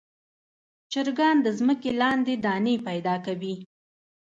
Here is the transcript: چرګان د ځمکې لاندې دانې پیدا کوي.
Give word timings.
چرګان 0.91 1.37
د 1.45 1.47
ځمکې 1.59 1.91
لاندې 2.01 2.33
دانې 2.45 2.75
پیدا 2.87 3.15
کوي. 3.25 3.55